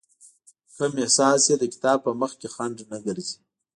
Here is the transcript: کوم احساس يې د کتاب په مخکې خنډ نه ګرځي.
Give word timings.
کوم 0.75 0.91
احساس 1.03 1.41
يې 1.49 1.55
د 1.59 1.63
کتاب 1.73 1.97
په 2.05 2.11
مخکې 2.21 2.47
خنډ 2.53 2.77
نه 2.91 2.97
ګرځي. 3.05 3.37